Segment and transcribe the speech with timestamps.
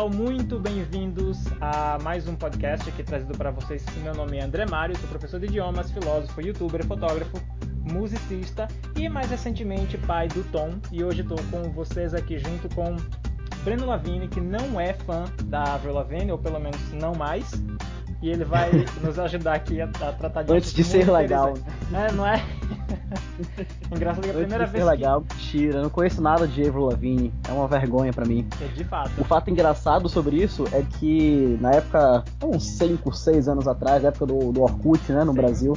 [0.00, 3.84] pessoal, muito bem-vindos a mais um podcast aqui trazido para vocês.
[4.02, 7.38] Meu nome é André Mário, sou professor de idiomas, filósofo, youtuber, fotógrafo,
[7.92, 10.78] musicista e mais recentemente pai do Tom.
[10.90, 12.96] E hoje estou com vocês aqui junto com
[13.62, 17.52] Breno Lavini, que não é fã da Avril Lavigne, ou pelo menos não mais.
[18.22, 18.70] E ele vai
[19.04, 21.52] nos ajudar aqui a, a tratar de Antes de ser legal.
[21.92, 22.42] É, não é?
[23.94, 27.32] Engraçado que a primeira vez ser legal, mentira, eu não conheço nada de Avril Lavigne,
[27.48, 28.46] é uma vergonha pra mim.
[28.58, 28.64] que...
[28.64, 29.10] É, de fato.
[29.18, 34.08] O fato engraçado sobre isso é que na época, uns 5, 6 anos atrás, na
[34.08, 35.38] época do, do Orkut, né, no Sim.
[35.38, 35.76] Brasil,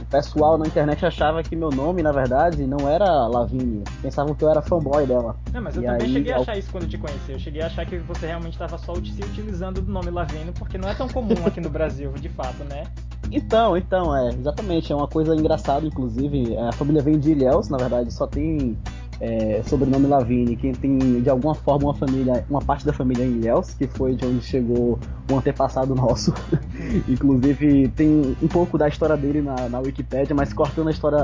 [0.00, 3.82] o pessoal na internet achava que meu nome, na verdade, não era Lavigne.
[4.00, 5.36] Pensavam que eu era fanboy dela.
[5.52, 7.32] Não, mas eu E também aí, cheguei a achar isso quando eu te conheci.
[7.32, 10.78] Eu cheguei a achar que você realmente estava só se utilizando do nome Lavino, porque
[10.78, 12.84] não é tão comum aqui no Brasil, de fato, né?
[13.30, 17.76] Então, então, é, exatamente, é uma coisa engraçada, inclusive, a família vem de Ilhéus, na
[17.76, 18.78] verdade, só tem
[19.20, 23.38] é, sobrenome Lavigne, quem tem, de alguma forma, uma família, uma parte da família em
[23.38, 24.98] Ilhéus, que foi de onde chegou
[25.30, 26.32] um antepassado nosso,
[27.08, 31.18] inclusive tem um pouco da história dele na, na Wikipédia, mas cortando a história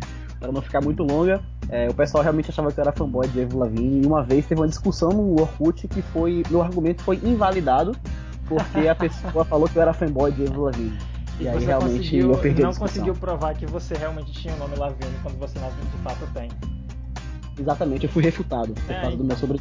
[0.38, 3.42] para não ficar muito longa, é, o pessoal realmente achava que eu era fanboy de
[3.42, 7.18] Avril Lavigne, e uma vez teve uma discussão no Orkut que foi, meu argumento foi
[7.24, 7.96] invalidado,
[8.46, 11.15] porque a pessoa falou que eu era fanboy de Avril Lavigne.
[11.38, 14.58] E, E aí realmente eu perdi a não conseguiu provar que você realmente tinha o
[14.58, 16.48] nome Lavino quando você na de fato tem.
[17.58, 19.60] Exatamente, eu fui refutado por É, causa do meu sobre.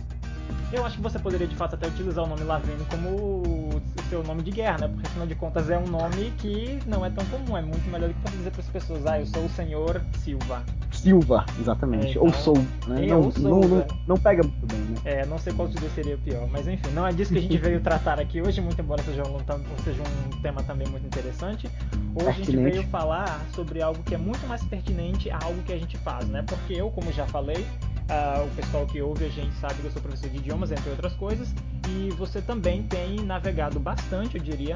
[0.72, 4.42] Eu acho que você poderia de fato até utilizar o nome Lavino como seu nome
[4.44, 4.88] de guerra, né?
[4.88, 7.58] Porque afinal de contas é um nome que não é tão comum.
[7.58, 10.02] É muito melhor do que você dizer para as pessoas, ah, eu sou o senhor
[10.20, 10.64] Silva.
[10.92, 12.08] Silva, exatamente.
[12.08, 13.06] É, então- Ou sou, né?
[13.06, 13.88] É, não, ou sou, não, não, né?
[14.08, 14.96] não pega muito bem, né?
[15.04, 17.40] É, não sei qual dos dois seria o pior, mas enfim, não é disso que
[17.40, 19.38] a gente veio tratar aqui hoje, muito embora seja um,
[19.84, 21.70] seja um tema também muito interessante.
[22.16, 22.72] Hoje a gente Pertinente.
[22.78, 26.26] veio falar sobre algo que é muito mais pertinente a algo que a gente faz,
[26.28, 26.44] né?
[26.48, 27.66] Porque eu, como já falei,
[28.10, 30.90] ah, o pessoal que ouve a gente sabe que eu sou professor de idiomas, entre
[30.90, 31.54] outras coisas,
[31.90, 34.76] e você também tem navegado bastante, eu diria,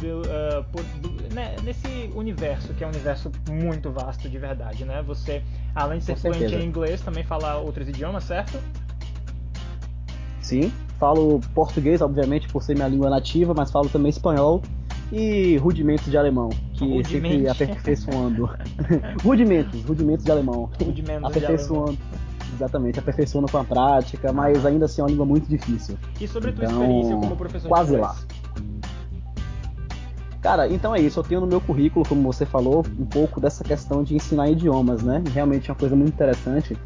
[0.00, 4.84] do, ah, por- do- né, nesse universo, que é um universo muito vasto de verdade,
[4.84, 5.02] né?
[5.02, 5.42] Você,
[5.74, 6.62] além de ser Com fluente certeza.
[6.62, 8.58] em inglês, também fala outros idiomas, certo?
[10.40, 14.60] Sim, falo português, obviamente, por ser minha língua nativa, mas falo também espanhol
[15.12, 17.10] e rudimentos de alemão, que Rudimente.
[17.10, 18.48] sempre aperfeiçoando.
[19.22, 20.70] rudimentos, rudimentos de alemão.
[20.82, 21.98] Rudimentos de aperfeiçoando.
[22.54, 25.96] Exatamente, aperfeiçoando com a prática, mas ainda assim é uma língua muito difícil.
[26.20, 28.16] E sobre a tua Então, experiência como professor quase lá.
[30.42, 31.20] Cara, então é isso.
[31.20, 35.02] Eu tenho no meu currículo, como você falou, um pouco dessa questão de ensinar idiomas,
[35.02, 35.22] né?
[35.32, 36.76] Realmente é uma coisa muito interessante,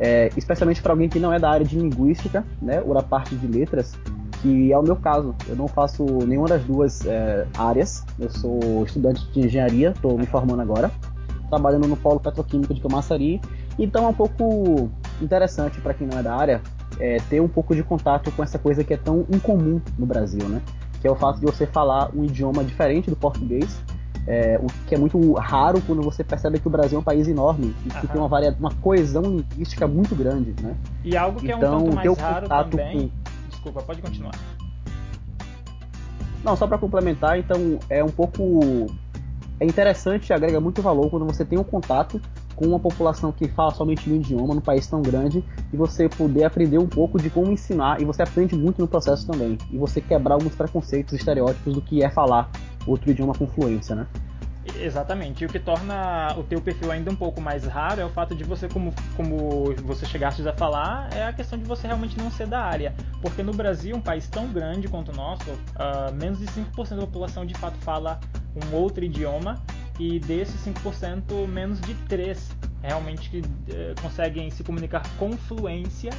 [0.00, 2.82] é, especialmente para alguém que não é da área de linguística, né?
[2.84, 3.94] Ou da parte de letras,
[4.40, 5.34] que é o meu caso.
[5.46, 8.04] Eu não faço nenhuma das duas é, áreas.
[8.18, 10.90] Eu sou estudante de engenharia, estou me formando agora,
[11.50, 13.38] trabalhando no polo petroquímico de Camaçari.
[13.78, 16.60] Então é um pouco interessante para quem não é da área
[16.98, 20.48] é, ter um pouco de contato com essa coisa que é tão incomum no Brasil,
[20.48, 20.60] né?
[21.04, 23.78] que é o fato de você falar um idioma diferente do português,
[24.26, 27.28] é, o que é muito raro quando você percebe que o Brasil é um país
[27.28, 28.56] enorme e que tem uma, varia...
[28.58, 30.74] uma coesão linguística muito grande, né?
[31.04, 33.12] E algo que é um Então, tanto mais raro também.
[33.50, 34.34] Desculpa, pode continuar.
[36.42, 38.86] Não, só para complementar, então é um pouco
[39.60, 42.18] é interessante, agrega muito valor quando você tem um contato
[42.54, 46.44] com uma população que fala somente um idioma num país tão grande e você poder
[46.44, 50.00] aprender um pouco de como ensinar e você aprende muito no processo também e você
[50.00, 52.50] quebrar alguns preconceitos, estereótipos do que é falar
[52.86, 54.06] outro idioma com fluência, né?
[54.80, 55.44] Exatamente.
[55.44, 58.34] E o que torna o teu perfil ainda um pouco mais raro é o fato
[58.34, 62.30] de você, como, como você chegaste a falar, é a questão de você realmente não
[62.30, 62.94] ser da área.
[63.20, 65.44] Porque no Brasil, um país tão grande quanto o nosso,
[65.76, 68.18] ah, menos de 5% da população de fato fala
[68.56, 69.62] um outro idioma
[69.98, 72.50] e desses 5%, menos de 3
[72.82, 76.10] realmente que, eh, conseguem se comunicar com fluência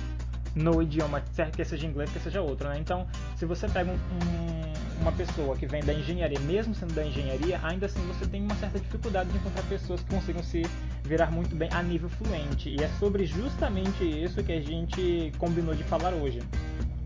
[0.56, 1.22] no idioma,
[1.56, 2.78] quer seja inglês, quer seja outro, né?
[2.80, 3.06] Então,
[3.36, 7.60] se você pega um- um- uma pessoa que vem da engenharia, mesmo sendo da engenharia,
[7.62, 10.64] ainda assim você tem uma certa dificuldade de encontrar pessoas que consigam se
[11.04, 12.70] virar muito bem a nível fluente.
[12.70, 16.42] E é sobre justamente isso que a gente combinou de falar hoje,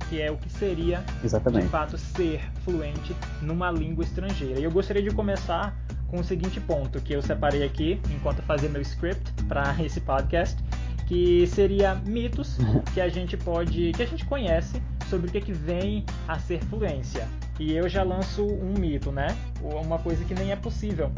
[0.10, 1.68] que é o que seria de Exatamente.
[1.70, 4.60] fato ser fluente numa língua estrangeira.
[4.60, 5.76] E eu gostaria de começar
[6.10, 10.62] com o seguinte ponto que eu separei aqui enquanto fazia meu script para esse podcast,
[11.08, 12.58] que seria mitos
[12.94, 16.62] que a gente pode, que a gente conhece sobre o que, que vem a ser
[16.66, 17.28] fluência.
[17.60, 19.36] E eu já lanço um mito, né?
[19.62, 21.12] Uma coisa que nem é possível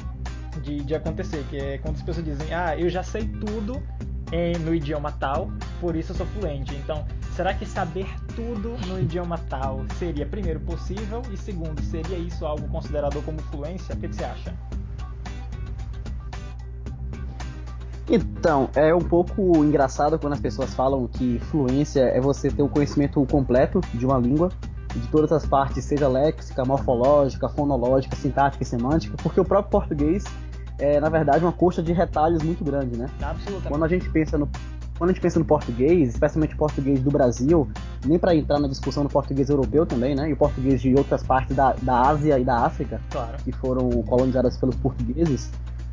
[0.64, 3.82] de, de acontecer, que é quando as pessoas dizem, ah, eu já sei tudo
[4.32, 6.74] em- no idioma tal, por isso eu sou fluente.
[6.76, 7.06] Então,
[7.36, 11.22] será que saber tudo no idioma tal seria, primeiro, possível?
[11.32, 13.94] E segundo, seria isso algo considerado como fluência?
[13.94, 14.54] O que, que você acha?
[18.10, 22.68] Então, é um pouco engraçado quando as pessoas falam que fluência é você ter o
[22.68, 24.50] conhecimento completo de uma língua,
[24.94, 30.26] de todas as partes, seja léxica, morfológica, fonológica, sintática e semântica, porque o próprio português
[30.82, 33.08] é, na verdade, uma coxa de retalhos muito grande, né?
[33.22, 33.68] Absolutamente.
[33.68, 34.50] Quando a gente pensa no
[34.98, 37.68] quando a gente pensa no português, especialmente o português do Brasil,
[38.06, 40.30] nem para entrar na discussão do português europeu também, né?
[40.30, 43.36] E o português de outras partes da, da Ásia e da África, claro.
[43.44, 45.50] que foram colonizadas pelos portugueses,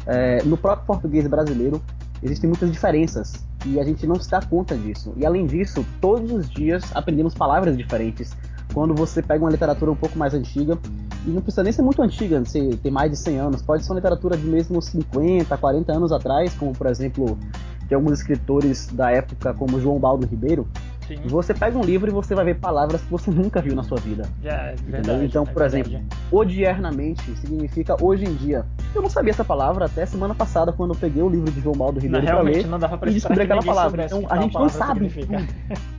[0.08, 1.82] é, no próprio português brasileiro
[2.22, 5.12] existem muitas diferenças e a gente não se dá conta disso.
[5.16, 8.34] E além disso, todos os dias aprendemos palavras diferentes.
[8.72, 10.78] Quando você pega uma literatura um pouco mais antiga,
[11.26, 12.43] e não precisa nem ser muito antiga,
[12.82, 16.55] ter mais de 100 anos, pode ser uma literatura de mesmo 50, 40 anos atrás,
[16.55, 17.38] como por exemplo
[17.87, 20.69] de alguns escritores da época, como João Baldo Ribeiro.
[21.06, 21.16] Sim.
[21.25, 23.99] Você pega um livro e você vai ver palavras que você nunca viu na sua
[23.99, 24.28] vida.
[24.44, 26.00] É, verdade, então, por é exemplo,
[26.31, 28.64] odiernamente significa hoje em dia.
[28.94, 31.76] Eu não sabia essa palavra até semana passada, quando eu peguei o livro de João
[31.76, 34.06] Baldo Ribeiro para ler não dava pra e descobri aquela palavra.
[34.06, 35.11] Então, a gente não sabe.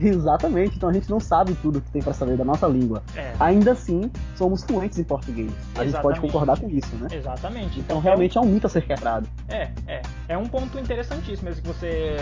[0.00, 3.02] Exatamente, então a gente não sabe tudo que tem para saber da nossa língua.
[3.16, 3.32] É.
[3.40, 5.50] Ainda assim, somos fluentes em português.
[5.50, 5.92] A Exatamente.
[5.92, 7.08] gente pode concordar com isso, né?
[7.12, 7.80] Exatamente.
[7.80, 9.28] Então, então realmente é um mito a ser quebrado.
[9.48, 10.02] É, é.
[10.28, 12.16] É um ponto interessantíssimo esse que você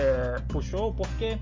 [0.48, 1.38] puxou, porque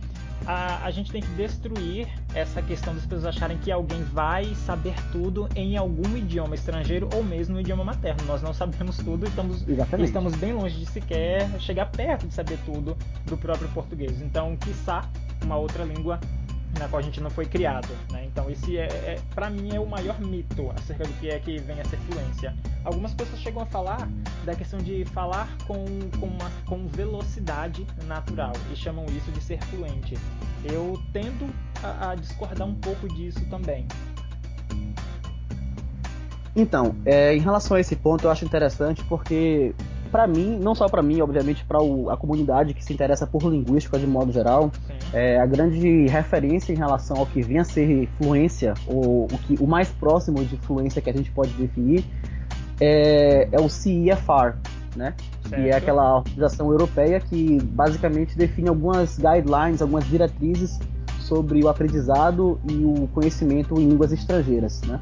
[0.46, 4.94] a, a, gente tem que destruir essa questão das pessoas acharem que alguém vai saber
[5.10, 8.24] tudo em algum idioma estrangeiro ou mesmo no idioma materno.
[8.26, 9.64] Nós não sabemos tudo e estamos,
[10.00, 12.96] estamos bem longe de sequer chegar perto de saber tudo
[13.26, 14.20] do próprio português.
[14.20, 15.08] Então, quiçá
[15.44, 16.18] uma outra língua
[16.78, 17.88] na qual a gente não foi criado.
[18.10, 18.24] Né?
[18.26, 21.58] Então, esse é, é para mim, é o maior mito acerca do que é que
[21.58, 22.54] vem a ser fluência.
[22.84, 24.08] Algumas pessoas chegam a falar
[24.44, 25.84] da questão de falar com,
[26.18, 30.18] com, uma, com velocidade natural e chamam isso de ser fluente.
[30.64, 31.48] Eu tendo
[31.82, 33.86] a, a discordar um pouco disso também.
[36.56, 39.74] Então, é, em relação a esse ponto, eu acho interessante porque
[40.14, 41.78] para mim, não só para mim, obviamente para
[42.12, 44.70] a comunidade que se interessa por linguística de modo geral,
[45.12, 49.56] é, a grande referência em relação ao que vem a ser fluência, ou o, que,
[49.60, 52.04] o mais próximo de fluência que a gente pode definir,
[52.80, 54.54] é, é o CEFR,
[54.94, 55.14] né?
[55.48, 55.60] Certo.
[55.60, 60.78] Que é aquela organização europeia que basicamente define algumas guidelines, algumas diretrizes
[61.18, 65.00] sobre o aprendizado e o conhecimento em línguas estrangeiras, né?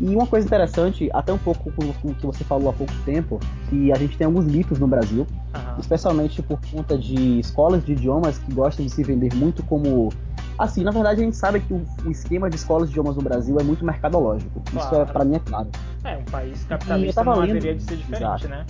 [0.00, 3.38] E uma coisa interessante, até um pouco com o que você falou há pouco tempo,
[3.68, 5.78] que a gente tem alguns mitos no Brasil, uhum.
[5.78, 10.10] especialmente por conta de escolas de idiomas que gostam de se vender muito como.
[10.58, 13.22] Assim, na verdade a gente sabe que o, o esquema de escolas de idiomas no
[13.22, 14.60] Brasil é muito mercadológico.
[14.70, 14.86] Claro.
[14.86, 15.68] Isso é, para mim é claro.
[16.04, 17.50] É, um país capitalista não lendo...
[17.50, 18.48] haveria de ser diferente, Exato.
[18.48, 18.66] né?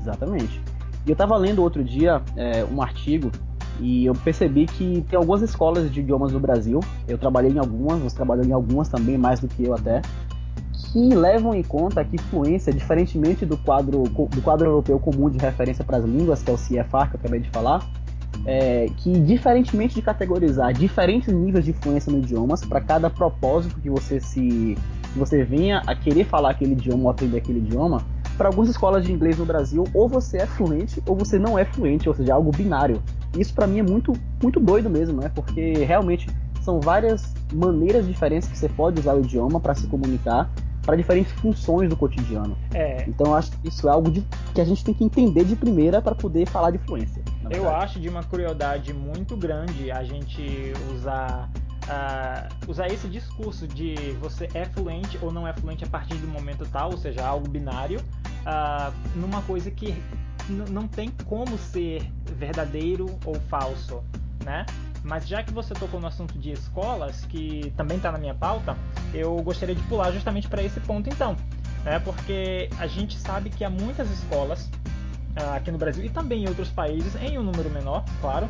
[0.00, 0.60] Exatamente.
[1.06, 3.30] E eu estava lendo outro dia é, um artigo
[3.80, 8.00] e eu percebi que tem algumas escolas de idiomas no Brasil, eu trabalhei em algumas,
[8.00, 10.00] você trabalhou em algumas também, mais do que eu até,
[10.72, 15.84] que levam em conta que fluência, diferentemente do quadro, do quadro europeu comum de referência
[15.84, 17.84] para as línguas, que é o CFR, que eu acabei de falar,
[18.46, 23.90] é, que diferentemente de categorizar diferentes níveis de fluência no idiomas, para cada propósito que
[23.90, 24.76] você se
[25.12, 28.02] que você venha a querer falar aquele idioma ou aprender aquele idioma,
[28.36, 31.64] para algumas escolas de inglês no Brasil, ou você é fluente ou você não é
[31.64, 33.00] fluente, ou seja, é algo binário.
[33.36, 35.30] Isso para mim é muito, muito doido mesmo, né?
[35.34, 36.26] Porque realmente
[36.62, 40.50] são várias maneiras diferentes que você pode usar o idioma para se comunicar
[40.82, 42.56] para diferentes funções do cotidiano.
[42.72, 43.04] É.
[43.08, 44.22] Então eu acho que isso é algo de,
[44.54, 47.22] que a gente tem que entender de primeira para poder falar de fluência.
[47.50, 51.50] Eu acho de uma crueldade muito grande a gente usar
[51.84, 56.28] uh, usar esse discurso de você é fluente ou não é fluente a partir do
[56.28, 59.94] momento tal, ou seja, algo binário, uh, numa coisa que
[60.48, 62.02] não tem como ser
[62.34, 64.02] verdadeiro ou falso,
[64.44, 64.66] né?
[65.02, 68.76] Mas já que você tocou no assunto de escolas, que também está na minha pauta,
[69.12, 71.36] eu gostaria de pular justamente para esse ponto então,
[71.84, 71.98] né?
[71.98, 74.70] Porque a gente sabe que há muitas escolas
[75.38, 78.48] uh, aqui no Brasil e também em outros países, em um número menor, claro,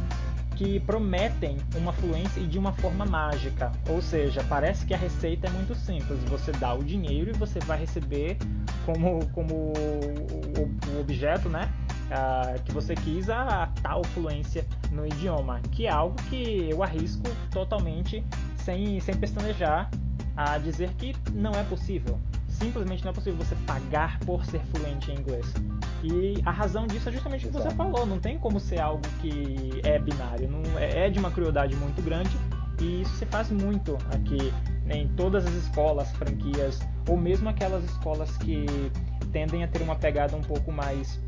[0.54, 3.72] que prometem uma fluência e de uma forma mágica.
[3.88, 6.22] Ou seja, parece que a receita é muito simples.
[6.24, 8.38] Você dá o dinheiro e você vai receber
[8.86, 11.68] como, como o, o objeto, né?
[12.14, 16.80] Uh, que você quis a, a, tal fluência no idioma, que é algo que eu
[16.80, 18.24] arrisco totalmente
[18.56, 19.90] sem, sem pestanejar
[20.36, 22.20] a dizer que não é possível
[22.54, 25.52] simplesmente não é possível você pagar por ser fluente em inglês.
[26.02, 29.02] E a razão disso é justamente o que você falou, não tem como ser algo
[29.20, 32.36] que é binário, não é, é de uma crueldade muito grande
[32.80, 34.52] e isso se faz muito aqui
[34.90, 38.66] em todas as escolas, franquias ou mesmo aquelas escolas que
[39.32, 41.20] tendem a ter uma pegada um pouco mais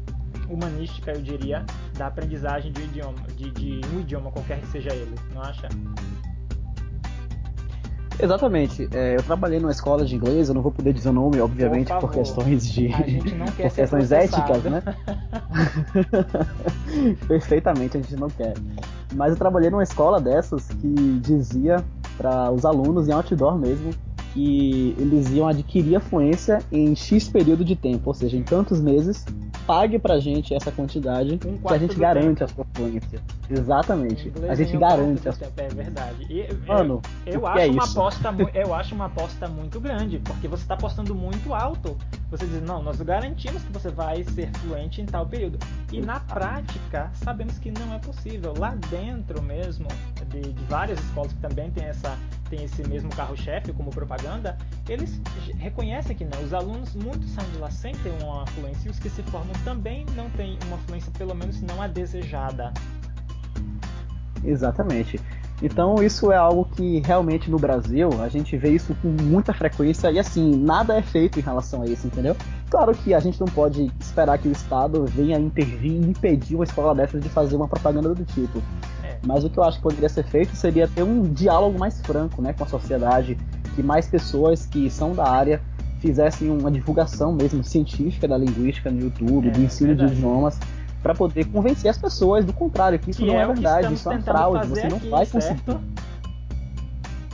[0.49, 1.65] humanística, eu diria,
[1.97, 5.69] da aprendizagem de um idioma, de, de um idioma qualquer que seja ele, não acha?
[8.19, 8.89] Exatamente.
[8.93, 11.89] É, eu trabalhei numa escola de inglês, eu não vou poder dizer o nome, obviamente,
[11.89, 12.89] por, por questões de.
[13.57, 14.83] por questões éticas, né?
[17.29, 18.55] Perfeitamente, a gente não quer.
[19.15, 21.85] Mas eu trabalhei numa escola dessas que dizia
[22.17, 23.91] para os alunos em outdoor mesmo
[24.33, 28.83] que eles iam adquirir a fluência em X período de tempo, ou seja, em tantos
[28.83, 29.25] meses,
[29.67, 32.45] pague pra gente essa quantidade um que a gente garante tempo.
[32.45, 33.21] a sua fluência.
[33.51, 34.33] Exatamente.
[34.49, 36.27] A gente garante a sua É verdade.
[36.31, 40.47] E, Mano, eu, eu acho é uma aposta, eu acho uma aposta muito grande, porque
[40.47, 41.97] você está apostando muito alto.
[42.31, 45.59] Você diz, não, nós garantimos que você vai ser fluente em tal período.
[45.93, 48.55] E na prática, sabemos que não é possível.
[48.57, 49.89] Lá dentro mesmo,
[50.31, 52.17] de, de várias escolas que também tem, essa,
[52.49, 54.57] tem esse mesmo carro-chefe como propaganda,
[54.89, 55.21] eles
[55.59, 56.43] reconhecem que não.
[56.43, 59.55] Os alunos, muitos saem de lá sem ter uma fluência e os que se formam
[59.65, 62.73] também não têm uma fluência, pelo menos não a desejada.
[64.45, 65.21] Exatamente.
[65.63, 70.11] Então isso é algo que realmente no Brasil a gente vê isso com muita frequência
[70.11, 72.37] e assim, nada é feito em relação a isso, entendeu?
[72.69, 76.65] Claro que a gente não pode esperar que o Estado venha intervir e impedir uma
[76.65, 78.63] escola dessas de fazer uma propaganda do tipo.
[79.25, 82.43] Mas o que eu acho que poderia ser feito seria ter um diálogo mais franco
[82.43, 83.39] né, com a sociedade,
[83.75, 85.61] que mais pessoas que são da área
[86.01, 90.13] fizessem uma divulgação mesmo científica da linguística no YouTube, é, do ensino verdade.
[90.13, 90.59] de idiomas
[91.03, 94.11] para poder convencer as pessoas do contrário, que isso que não é, é verdade, isso
[94.11, 95.63] é uma fraude, você não aqui, vai conseguir.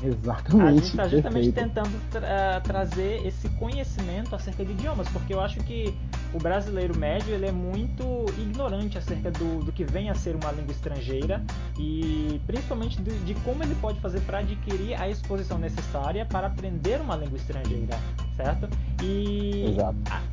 [0.02, 0.68] Exatamente.
[0.68, 5.60] A gente está justamente tentando tra trazer esse conhecimento acerca de idiomas, porque eu acho
[5.60, 5.94] que
[6.32, 10.50] o brasileiro médio ele é muito ignorante acerca do, do que vem a ser uma
[10.50, 11.42] língua estrangeira
[11.78, 17.00] e principalmente de, de como ele pode fazer para adquirir a exposição necessária para aprender
[17.00, 17.98] uma língua estrangeira,
[18.36, 18.68] certo?
[19.02, 19.76] E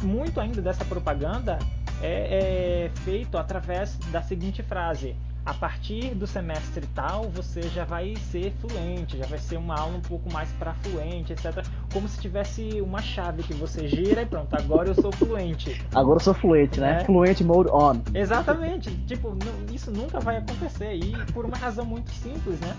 [0.03, 1.59] muito ainda dessa propaganda
[2.01, 5.15] é, é feito através da seguinte frase:
[5.45, 9.97] a partir do semestre tal, você já vai ser fluente, já vai ser uma aula
[9.97, 11.65] um pouco mais para fluente, etc.
[11.91, 15.81] Como se tivesse uma chave que você gira e pronto, agora eu sou fluente.
[15.95, 16.99] Agora eu sou fluente, né?
[16.99, 17.05] né?
[17.05, 18.01] Fluente mode on.
[18.13, 18.95] Exatamente.
[19.05, 19.35] tipo,
[19.73, 22.75] isso nunca vai acontecer e por uma razão muito simples, né?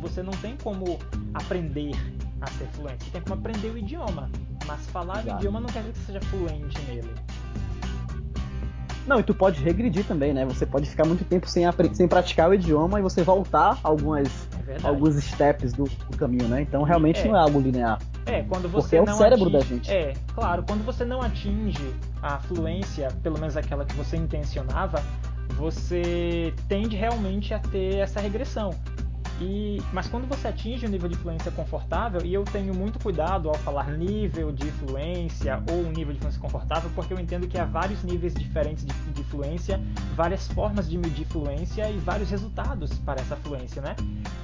[0.00, 0.98] Você não tem como
[1.32, 1.92] aprender
[2.40, 3.04] a ser fluente.
[3.04, 4.28] Você tem como aprender o idioma,
[4.66, 5.36] mas falar Exato.
[5.36, 7.14] o idioma não quer dizer que você seja fluente nele.
[9.06, 10.44] Não, e tu pode regredir também, né?
[10.44, 14.28] Você pode ficar muito tempo sem, sem praticar o idioma e você voltar algumas,
[14.68, 16.62] é alguns steps do, do, caminho, né?
[16.62, 17.28] Então realmente é.
[17.28, 17.98] não é algo linear.
[18.26, 19.90] É, quando você Porque é o cérebro atinge, da gente.
[19.90, 25.02] É, claro, quando você não atinge a fluência, pelo menos aquela que você intencionava,
[25.56, 28.70] você tende realmente a ter essa regressão.
[29.42, 33.48] E, mas quando você atinge um nível de fluência confortável, e eu tenho muito cuidado
[33.48, 37.58] ao falar nível de fluência ou um nível de fluência confortável, porque eu entendo que
[37.58, 39.80] há vários níveis diferentes de, de fluência,
[40.14, 43.96] várias formas de medir fluência e vários resultados para essa fluência, né?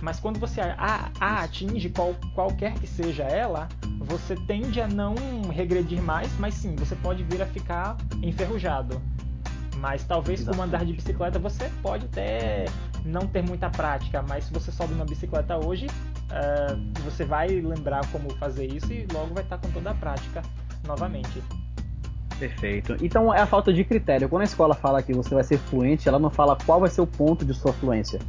[0.02, 3.68] Mas quando você a, a atinge qual, qualquer que seja ela,
[4.00, 5.14] você tende a não
[5.52, 9.00] regredir mais, mas sim, você pode vir a ficar enferrujado.
[9.76, 12.64] Mas talvez como andar de bicicleta você pode até
[13.08, 18.06] não ter muita prática, mas se você sobe uma bicicleta hoje, uh, você vai lembrar
[18.12, 20.42] como fazer isso e logo vai estar com toda a prática
[20.86, 21.42] novamente.
[22.38, 22.96] Perfeito.
[23.02, 24.28] Então é a falta de critério.
[24.28, 27.00] Quando a escola fala que você vai ser fluente, ela não fala qual vai ser
[27.00, 28.20] o ponto de sua fluência.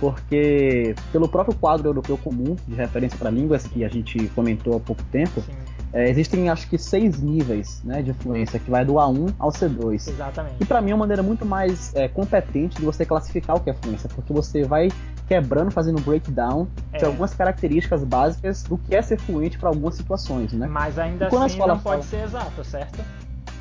[0.00, 4.80] Porque, pelo próprio quadro europeu comum de referência para línguas que a gente comentou há
[4.80, 8.94] pouco tempo, Sim é, existem acho que seis níveis né, de fluência, que vai do
[8.94, 10.08] A1 ao C2.
[10.08, 10.56] Exatamente.
[10.60, 13.70] E para mim é uma maneira muito mais é, competente de você classificar o que
[13.70, 14.88] é fluência, porque você vai
[15.28, 16.98] quebrando, fazendo breakdown é.
[16.98, 20.66] de algumas características básicas do que é ser fluente para algumas situações, né?
[20.66, 21.78] Mas ainda assim não fala...
[21.78, 23.00] pode ser exato, certo?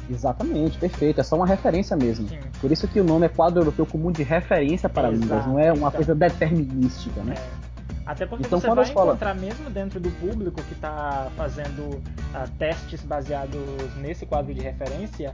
[0.10, 1.22] Exatamente, perfeito.
[1.22, 2.28] É só uma referência mesmo.
[2.28, 2.40] Sim.
[2.60, 5.22] Por isso que o nome é quadro europeu comum de referência para Exato.
[5.22, 7.36] línguas, não é uma coisa determinística, né?
[7.38, 7.63] É.
[8.06, 9.12] Até porque então, você vai escola...
[9.12, 13.62] encontrar mesmo dentro do público que está fazendo uh, testes baseados
[13.98, 15.34] nesse quadro de referência,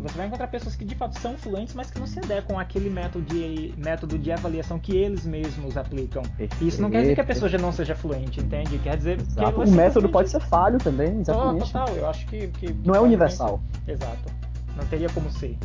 [0.00, 2.90] você vai encontrar pessoas que de fato são fluentes, mas que não se adequam àquele
[2.90, 6.22] método de, método de avaliação que eles mesmos aplicam.
[6.36, 6.64] Perfeito.
[6.64, 8.78] Isso não quer dizer que a pessoa já não seja fluente, entende?
[8.78, 9.52] Quer dizer Exato.
[9.52, 11.72] que o método pode ser falho também, exatamente.
[11.72, 13.60] Total, eu acho que, que não é universal.
[13.86, 14.32] Exato.
[14.76, 15.56] Não teria como ser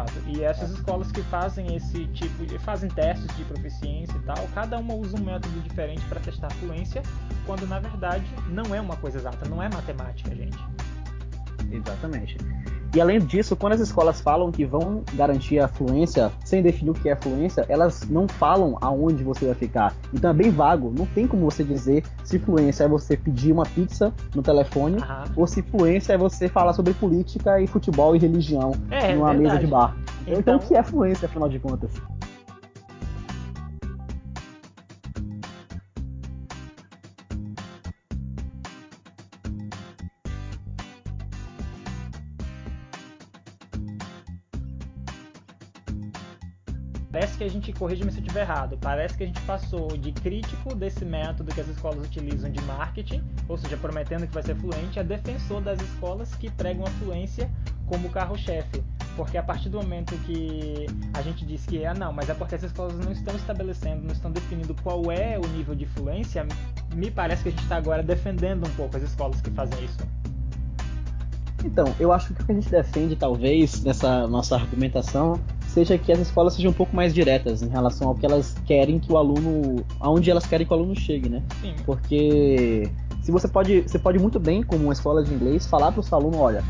[0.00, 0.12] fato.
[0.26, 4.94] E essas escolas que fazem esse tipo, fazem testes de proficiência e tal, cada uma
[4.94, 7.02] usa um método diferente para testar fluência,
[7.46, 10.58] quando na verdade não é uma coisa exata, não é matemática, gente.
[11.70, 12.36] Exatamente.
[12.94, 16.94] E além disso, quando as escolas falam que vão garantir a fluência, sem definir o
[16.94, 19.94] que é fluência, elas não falam aonde você vai ficar.
[20.12, 20.92] Então é bem vago.
[20.96, 25.32] Não tem como você dizer se fluência é você pedir uma pizza no telefone uhum.
[25.36, 29.58] ou se fluência é você falar sobre política e futebol e religião é, numa mesa
[29.58, 29.96] de bar.
[30.22, 31.90] Então, então o que é fluência, afinal de contas?
[47.40, 50.74] Que a gente, corrija-me se eu estiver errado, parece que a gente passou de crítico
[50.74, 55.00] desse método que as escolas utilizam de marketing, ou seja, prometendo que vai ser fluente,
[55.00, 57.50] a defensor das escolas que pregam a fluência
[57.86, 58.84] como carro-chefe.
[59.16, 62.56] Porque a partir do momento que a gente diz que ah, não, mas é porque
[62.56, 66.46] as escolas não estão estabelecendo, não estão definindo qual é o nível de fluência,
[66.94, 70.06] me parece que a gente está agora defendendo um pouco as escolas que fazem isso.
[71.64, 75.40] Então, eu acho que o que a gente defende, talvez, nessa nossa argumentação,
[75.70, 78.98] seja que as escolas sejam um pouco mais diretas em relação ao que elas querem
[78.98, 79.84] que o aluno.
[79.98, 81.42] aonde elas querem que o aluno chegue, né?
[81.60, 81.74] Sim.
[81.86, 82.90] Porque
[83.22, 83.82] se você pode.
[83.82, 86.64] Você pode muito bem, como uma escola de inglês, falar para o seu aluno, olha,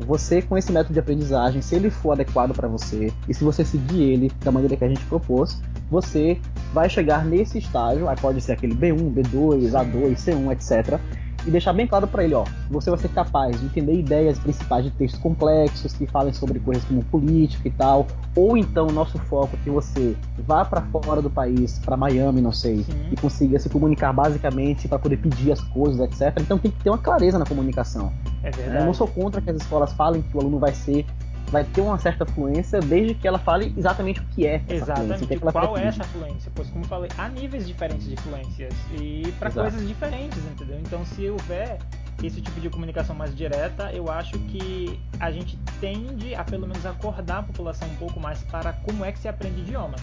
[0.00, 3.64] você com esse método de aprendizagem, se ele for adequado para você e se você
[3.64, 5.60] seguir ele da maneira que a gente propôs,
[5.90, 6.38] você
[6.72, 11.00] vai chegar nesse estágio, aí pode ser aquele B1, B2, A2, C1, etc
[11.46, 14.84] e deixar bem claro para ele, ó, você vai ser capaz de entender ideias principais
[14.84, 19.50] de textos complexos que falem sobre coisas como política e tal, ou então nosso foco
[19.54, 23.08] é que você vá para fora do país, para Miami, não sei, Sim.
[23.12, 26.40] e consiga se comunicar basicamente para poder pedir as coisas, etc.
[26.40, 28.12] Então tem que ter uma clareza na comunicação.
[28.42, 28.78] É verdade.
[28.78, 31.04] Eu não sou contra que as escolas falem que o aluno vai ser
[31.50, 35.26] vai ter uma certa fluência desde que ela fale exatamente o que é essa Exatamente,
[35.26, 36.52] fluência, é qual é essa fluência?
[36.54, 40.78] Pois como eu falei, há níveis diferentes de fluências e para coisas diferentes, entendeu?
[40.80, 41.78] Então se houver
[42.22, 46.84] esse tipo de comunicação mais direta, eu acho que a gente tende a pelo menos
[46.86, 50.00] acordar a população um pouco mais para como é que se aprende idiomas.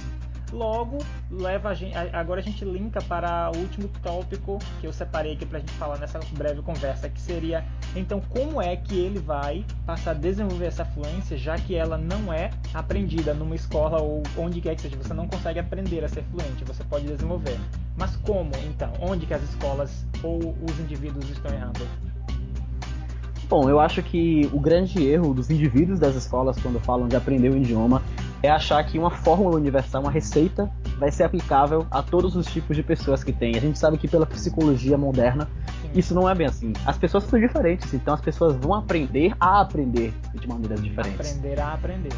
[0.51, 0.97] Logo,
[1.29, 5.45] leva a gente, agora a gente linka para o último tópico que eu separei aqui
[5.45, 7.63] para a gente falar nessa breve conversa, que seria
[7.95, 12.33] então como é que ele vai passar a desenvolver essa fluência, já que ela não
[12.33, 16.23] é aprendida numa escola ou onde quer que seja, você não consegue aprender a ser
[16.23, 17.57] fluente, você pode desenvolver.
[17.97, 18.91] Mas como então?
[18.99, 22.10] Onde que as escolas ou os indivíduos estão errando?
[23.51, 27.49] Bom, eu acho que o grande erro dos indivíduos das escolas quando falam de aprender
[27.49, 28.01] o idioma
[28.41, 32.77] é achar que uma fórmula universal, uma receita, vai ser aplicável a todos os tipos
[32.77, 33.57] de pessoas que tem.
[33.57, 35.49] A gente sabe que pela psicologia moderna
[35.93, 36.71] isso não é bem assim.
[36.85, 41.35] As pessoas são diferentes, então as pessoas vão aprender a aprender de maneiras diferentes.
[41.35, 42.13] Aprender a aprender.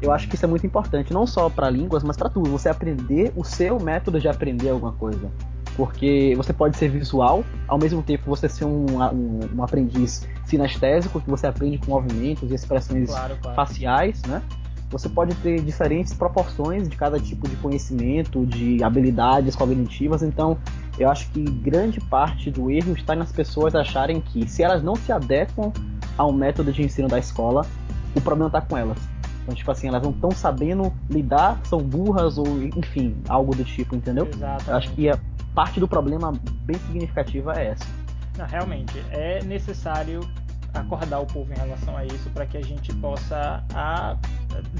[0.00, 2.48] Eu acho que isso é muito importante, não só para línguas, mas para tudo.
[2.48, 5.30] Você aprender o seu método de aprender alguma coisa
[5.76, 11.20] porque você pode ser visual, ao mesmo tempo você ser um, um, um aprendiz sinestésico,
[11.20, 13.56] que você aprende com movimentos e expressões claro, claro.
[13.56, 14.42] faciais, né?
[14.90, 20.56] Você pode ter diferentes proporções de cada tipo de conhecimento, de habilidades cognitivas, então
[20.98, 24.94] eu acho que grande parte do erro está nas pessoas acharem que se elas não
[24.94, 25.72] se adequam
[26.16, 27.66] ao método de ensino da escola,
[28.14, 28.98] o problema está com elas.
[29.42, 33.94] Então, tipo assim, elas não estão sabendo lidar, são burras ou, enfim, algo do tipo,
[33.94, 34.26] entendeu?
[34.26, 34.70] Exatamente.
[34.70, 35.10] Acho que
[35.54, 37.86] parte do problema bem significativa é essa.
[38.36, 40.20] Não, realmente, é necessário
[40.74, 44.16] acordar o povo em relação a isso para que a gente possa a,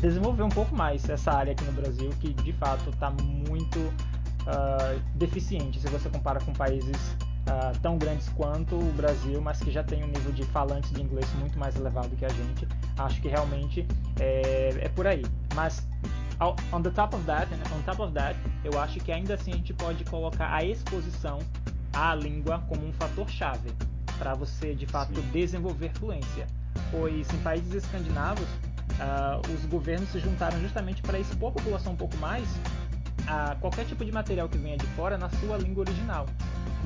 [0.01, 3.11] desenvolver um pouco mais essa área aqui no Brasil que de fato está
[3.49, 7.17] muito uh, deficiente se você compara com países
[7.49, 11.01] uh, tão grandes quanto o Brasil, mas que já tem um nível de falantes de
[11.01, 12.67] inglês muito mais elevado que a gente.
[12.99, 13.87] Acho que realmente
[14.19, 15.25] é, é por aí.
[15.55, 15.87] Mas
[16.73, 19.57] on the top of that, on top of that, eu acho que ainda assim a
[19.57, 21.39] gente pode colocar a exposição
[21.93, 23.73] à língua como um fator chave
[24.19, 25.29] para você de fato Sim.
[25.33, 26.47] desenvolver fluência.
[26.91, 28.47] Pois em países escandinavos,
[28.99, 32.49] uh, os governos se juntaram justamente para expor a população um pouco mais
[33.27, 36.27] a qualquer tipo de material que venha de fora na sua língua original.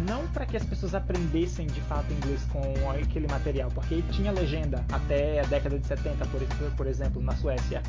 [0.06, 4.84] Não para que as pessoas aprendessem de fato inglês com aquele material, porque tinha legenda
[4.92, 7.82] até a década de 70, por exemplo, por exemplo na Suécia.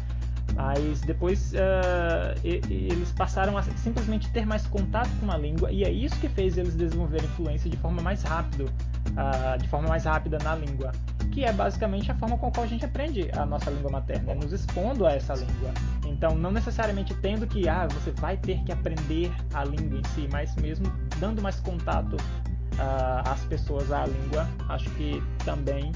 [0.56, 5.92] Mas depois uh, eles passaram a simplesmente ter mais contato com a língua e é
[5.92, 10.38] isso que fez eles desenvolverem influência de forma mais rápida, uh, de forma mais rápida
[10.44, 10.92] na língua,
[11.32, 14.36] que é basicamente a forma com a qual a gente aprende a nossa língua materna,
[14.36, 15.72] nos expondo a essa língua.
[16.06, 20.28] Então, não necessariamente tendo que, ah, você vai ter que aprender a língua em si,
[20.32, 25.92] mas mesmo dando mais contato uh, às pessoas à língua, acho que também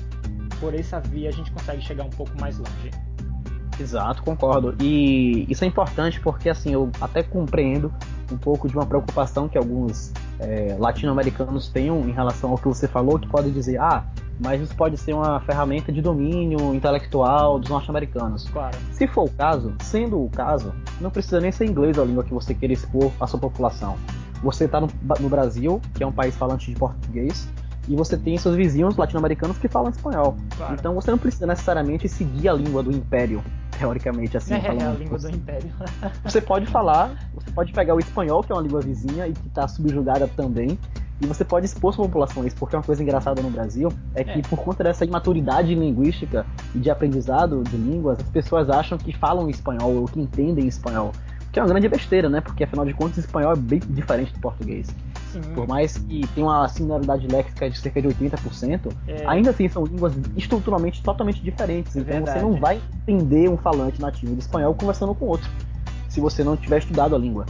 [0.60, 2.92] por essa via a gente consegue chegar um pouco mais longe.
[3.80, 4.76] Exato, concordo.
[4.82, 7.94] E isso é importante porque assim eu até compreendo
[8.32, 12.88] um pouco de uma preocupação que alguns é, latino-americanos tenham em relação ao que você
[12.88, 14.06] falou, que podem dizer, ah,
[14.40, 18.48] mas isso pode ser uma ferramenta de domínio intelectual dos norte-americanos.
[18.50, 18.78] Claro.
[18.92, 22.34] Se for o caso, sendo o caso, não precisa nem ser inglês a língua que
[22.34, 23.96] você queira expor à sua população.
[24.42, 27.48] Você está no, no Brasil, que é um país falante de português,
[27.88, 30.36] e você tem seus vizinhos latino-americanos que falam espanhol.
[30.58, 30.74] Claro.
[30.74, 33.44] Então você não precisa necessariamente seguir a língua do império,
[33.84, 34.54] teoricamente, assim.
[34.54, 34.82] É, falando.
[34.82, 35.70] é a língua do império.
[36.24, 39.48] você pode falar, você pode pegar o espanhol, que é uma língua vizinha e que
[39.48, 40.80] está subjugada também,
[41.22, 44.24] e você pode expor sua população a isso, porque uma coisa engraçada no Brasil é
[44.24, 44.42] que é.
[44.42, 49.50] por conta dessa imaturidade linguística e de aprendizado de línguas, as pessoas acham que falam
[49.50, 51.12] espanhol ou que entendem espanhol.
[51.54, 52.42] Que é uma grande besteira, né?
[52.42, 54.88] Porque afinal de contas, o espanhol é bem diferente do português.
[55.32, 55.42] Sim.
[55.54, 59.24] Por mais que tenha uma similaridade léxica de cerca de 80%, é.
[59.28, 61.96] ainda assim são línguas estruturalmente totalmente diferentes.
[61.96, 62.40] É então verdade.
[62.40, 65.48] você não vai entender um falante nativo de espanhol conversando com outro,
[66.10, 67.46] se você não tiver estudado a língua.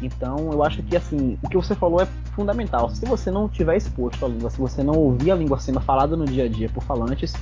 [0.00, 2.88] Então eu acho que assim, o que você falou é fundamental.
[2.88, 6.16] Se você não tiver exposto à língua, se você não ouvir a língua sendo falada
[6.16, 7.34] no dia a dia por falantes,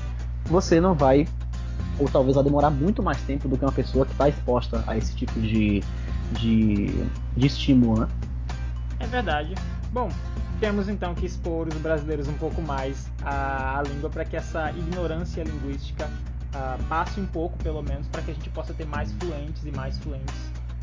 [0.44, 1.26] você não vai,
[1.98, 4.96] ou talvez vai demorar muito mais tempo do que uma pessoa que está exposta a
[4.96, 5.82] esse tipo de,
[6.32, 6.86] de,
[7.36, 8.08] de estímulo, né?
[9.00, 9.54] É verdade.
[9.92, 10.08] Bom,
[10.60, 14.70] temos então que expor os brasileiros um pouco mais à, à língua para que essa
[14.70, 19.12] ignorância linguística uh, passe um pouco, pelo menos, para que a gente possa ter mais
[19.12, 20.34] fluentes e mais fluentes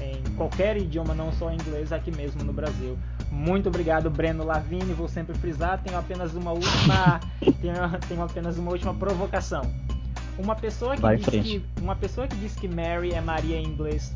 [0.01, 2.97] em qualquer idioma, não só inglês, aqui mesmo no Brasil.
[3.31, 4.93] Muito obrigado, Breno Lavini.
[4.93, 5.81] Vou sempre frisar.
[5.81, 7.19] Tenho apenas uma última,
[7.61, 7.75] tenho,
[8.07, 9.61] tenho apenas uma última provocação.
[10.41, 14.13] Uma pessoa que diz que uma pessoa que diz que Mary é Maria em inglês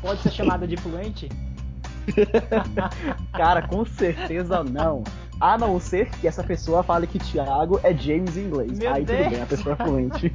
[0.00, 1.28] pode ser chamada de fluente?
[3.32, 5.02] Cara, com certeza não.
[5.40, 8.78] A não ser que essa pessoa fale que Thiago é James em inglês.
[8.78, 9.18] Meu Aí Deus.
[9.18, 10.32] tudo bem, a pessoa é fluente.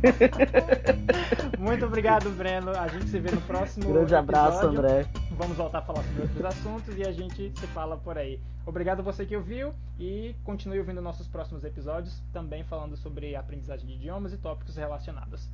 [1.58, 2.72] Muito obrigado, Breno.
[2.72, 5.06] A gente se vê no próximo Grande abraço, André.
[5.32, 8.40] Vamos voltar a falar sobre outros assuntos e a gente se fala por aí.
[8.66, 13.88] Obrigado a você que ouviu e continue ouvindo nossos próximos episódios, também falando sobre aprendizagem
[13.88, 15.50] de idiomas e tópicos relacionados.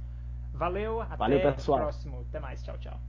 [0.53, 1.79] Valeu, até Valeu, pessoal.
[1.79, 2.25] o próximo.
[2.29, 2.99] Até mais, tchau, tchau.